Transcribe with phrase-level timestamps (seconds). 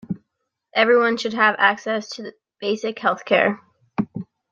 [0.73, 3.61] Everyone should have access to basic health-care.